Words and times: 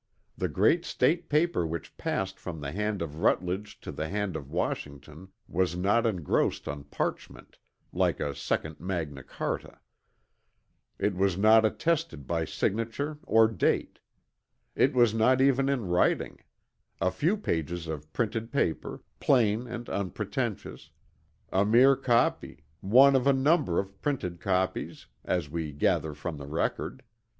The 0.35 0.49
great 0.49 0.83
state 0.83 1.29
paper 1.29 1.63
which 1.63 1.95
passed 1.95 2.39
from 2.39 2.59
the 2.59 2.71
hand 2.71 3.03
of 3.03 3.17
Rutledge 3.19 3.79
to 3.81 3.91
the 3.91 4.09
hand 4.09 4.35
of 4.35 4.49
Washington 4.49 5.27
was 5.47 5.75
not 5.77 6.07
engrossed 6.07 6.67
on 6.67 6.85
parchment, 6.85 7.59
like 7.93 8.19
a 8.19 8.33
second 8.33 8.79
Magna 8.79 9.21
Charta; 9.21 9.79
it 10.97 11.13
was 11.13 11.37
not 11.37 11.65
attested 11.65 12.25
by 12.25 12.45
signature 12.45 13.19
or 13.27 13.47
date; 13.47 13.99
it 14.73 14.95
was 14.95 15.13
not 15.13 15.39
even 15.39 15.69
in 15.69 15.85
writing; 15.85 16.39
a 16.99 17.11
few 17.11 17.37
pages 17.37 17.85
of 17.85 18.11
printer's 18.11 18.49
paper, 18.49 19.03
plain 19.19 19.67
and 19.67 19.87
unpretentious; 19.87 20.89
a 21.51 21.63
mere 21.63 21.95
copy, 21.95 22.63
one 22.79 23.15
of 23.15 23.27
a 23.27 23.33
number 23.33 23.77
of 23.77 24.01
printed 24.01 24.39
copies, 24.39 25.05
as 25.23 25.47
we 25.51 25.71
gather 25.71 26.15
from 26.15 26.37
the 26.37 26.47
record. 26.47 27.03